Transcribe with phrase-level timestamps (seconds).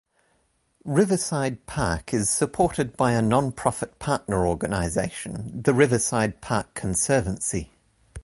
[0.83, 7.69] Riverside Park is supported by a nonprofit partner organization, the Riverside Park Conservancy.